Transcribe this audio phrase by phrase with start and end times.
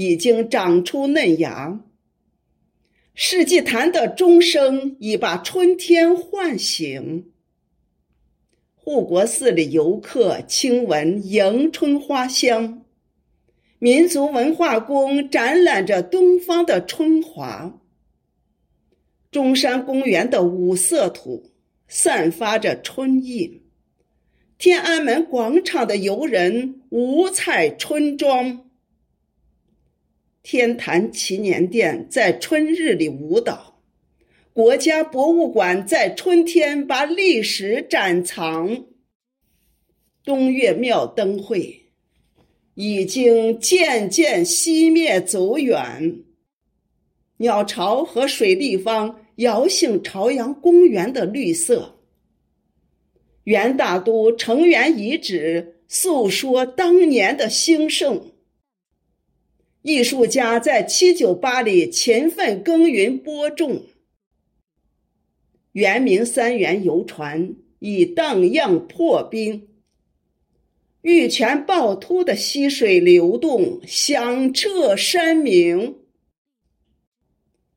[0.00, 1.78] 已经长出嫩芽，
[3.12, 7.30] 世纪坛的钟声已把春天唤醒。
[8.74, 12.82] 护国寺里游客轻闻迎春花香，
[13.78, 17.78] 民族文化宫展览着东方的春华。
[19.30, 21.50] 中山公园的五色土
[21.88, 23.60] 散发着春意，
[24.56, 28.69] 天安门广场的游人五彩春装。
[30.42, 33.82] 天坛祈年殿在春日里舞蹈，
[34.54, 38.86] 国家博物馆在春天把历史展藏。
[40.24, 41.90] 东岳庙灯会
[42.74, 46.22] 已经渐渐熄灭走远，
[47.36, 52.00] 鸟巢和水立方摇醒朝阳公园的绿色。
[53.44, 58.32] 元大都城垣遗址诉说当年的兴盛。
[59.82, 63.82] 艺术家在七九八里勤奋耕耘播种，
[65.72, 69.68] 圆明三元游船已荡漾破冰，
[71.00, 75.96] 玉泉趵突的溪水流动响彻山明。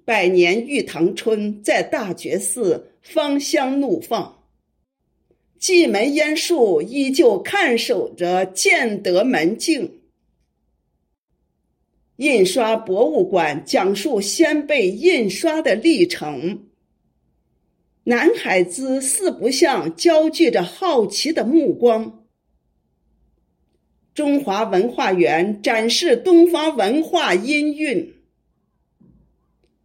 [0.04, 4.44] 百年玉堂春在大觉寺芳香怒放，
[5.58, 10.02] 蓟门烟树依旧看守着建德门径。
[12.24, 16.70] 印刷博物馆讲述先辈印刷的历程。
[18.06, 22.26] 南海子四不像焦聚着好奇的目光。
[24.14, 28.14] 中华文化园展示东方文化音韵。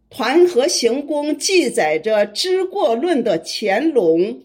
[0.09, 4.43] 团河行宫记载着知过论的乾隆。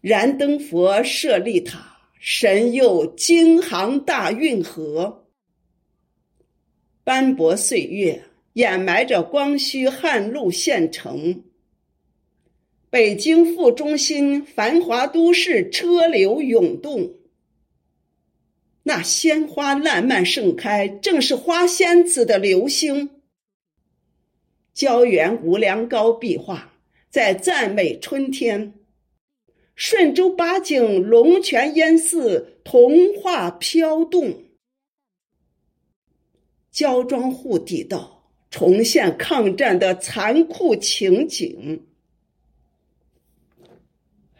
[0.00, 5.25] 燃灯佛舍利塔神佑京杭大运河。
[7.06, 8.24] 斑驳岁月
[8.54, 11.44] 掩埋着光绪汉路县城。
[12.90, 17.14] 北京副中心繁华都市车流涌动。
[18.82, 23.08] 那鲜花烂漫盛开，正是花仙子的流星。
[24.74, 26.72] 胶原无量高壁画
[27.08, 28.74] 在赞美春天。
[29.76, 34.42] 顺州八景龙泉烟寺童话飘动。
[36.76, 41.82] 焦庄户地道重现抗战的残酷情景。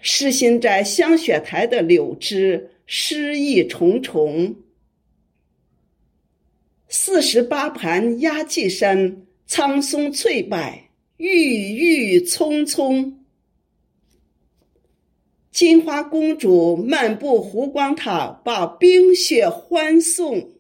[0.02, 4.54] 诗心斋香雪台的柳枝诗意重重。
[6.88, 10.58] 四十八盘压髻山苍松翠柏
[11.16, 13.24] 郁郁葱葱。
[15.50, 20.56] 金花公主漫步湖光塔，把冰雪欢送。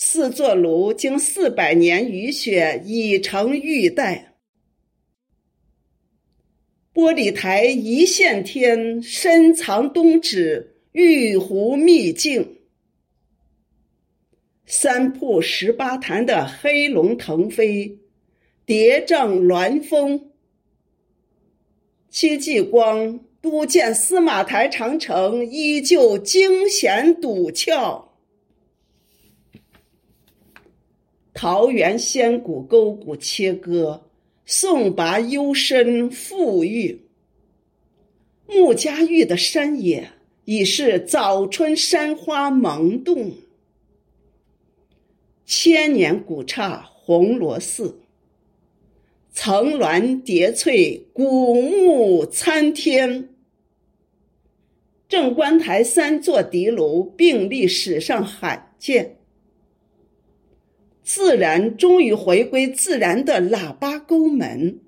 [0.00, 4.36] 四座炉经四百年雨雪已成玉带，
[6.94, 12.60] 玻璃台一线天，深藏东址玉壶秘境。
[14.66, 17.98] 三瀑十八潭的黑龙腾飞，
[18.64, 20.30] 叠嶂峦峰。
[22.08, 28.07] 戚继光督建司马台长城，依旧惊险陡峭。
[31.40, 34.02] 桃源仙骨沟谷切割，
[34.44, 37.00] 宋拔幽深富裕。
[38.48, 40.10] 穆家峪的山野
[40.46, 43.30] 已是早春山花萌动。
[45.46, 48.00] 千年古刹红螺寺，
[49.32, 53.28] 层峦叠翠，古木参天。
[55.08, 59.17] 正观台三座敌楼并立，史上罕见。
[61.08, 64.78] 自然终于回归自然的喇叭沟门，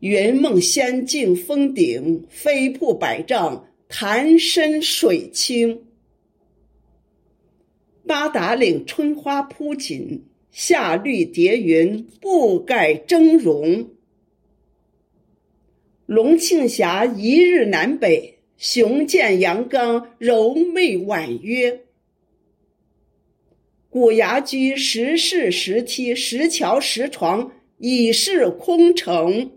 [0.00, 5.84] 云梦仙境峰顶飞瀑百丈，潭深水清。
[8.06, 13.86] 八达岭春花铺锦，夏绿叠云，布盖峥嵘。
[16.04, 21.86] 龙庆峡一日南北，雄健阳刚，柔媚婉约。
[23.92, 29.52] 古崖居石室石梯石桥石床已是空城。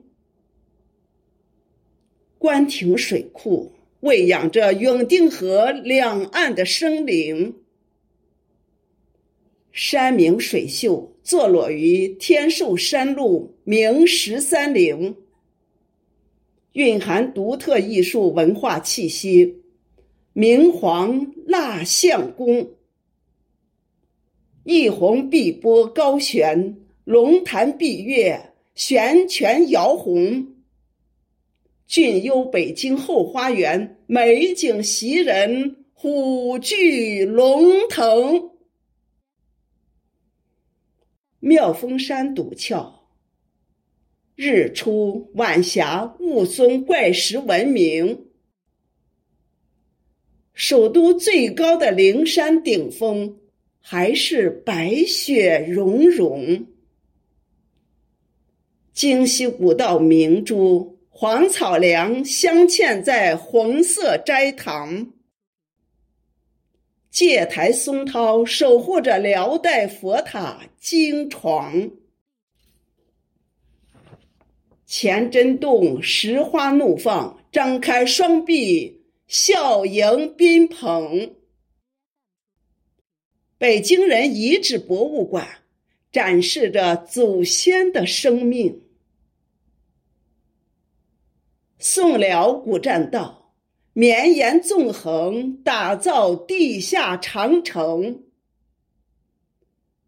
[2.38, 3.72] 官亭水库
[4.02, 7.56] 喂养着永定河两岸的生灵。
[9.72, 15.16] 山明水秀，坐落于天寿山路明十三陵，
[16.74, 19.62] 蕴含独特艺术文化气息。
[20.34, 22.72] 明皇蜡像宫。
[24.66, 30.56] 一泓碧波高悬，龙潭碧月，悬泉摇红。
[31.86, 38.50] 俊幽北京后花园，美景袭人，虎踞龙腾。
[41.40, 43.08] 妙峰山陡峭，
[44.36, 48.26] 日出晚霞雾凇怪石闻名。
[50.56, 53.38] 首都最高的灵山顶峰。
[53.88, 56.66] 还是白雪融融，
[58.94, 65.14] 京西古道明珠，黄草梁镶嵌在红色斋堂。
[67.12, 71.92] 戒台松涛守护着辽代佛塔经床。
[74.88, 81.36] 乾真洞石花怒放，张开双臂，笑迎宾朋。
[83.58, 85.48] 北京人遗址博物馆
[86.12, 88.82] 展示着祖先的生命。
[91.80, 93.54] 宋辽古栈道
[93.94, 98.24] 绵延纵横，打造地下长城。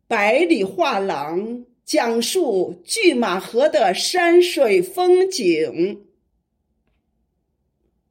[0.07, 6.05] 百里画廊讲述拒马河的山水风景。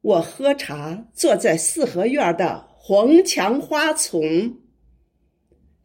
[0.01, 4.61] 我喝茶，坐在四合院的红墙花丛。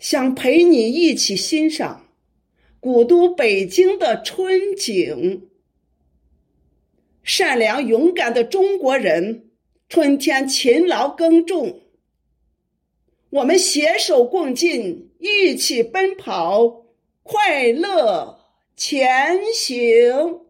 [0.02, 2.08] 想陪你一起欣赏
[2.80, 5.48] 古都北京的春景。
[7.22, 9.52] 善良勇敢的中国人，
[9.88, 11.82] 春天勤劳耕种。
[13.30, 16.88] 我们携手共进，一起奔跑，
[17.22, 18.40] 快乐
[18.76, 20.42] 前行。